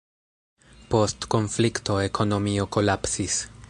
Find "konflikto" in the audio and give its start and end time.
1.35-2.01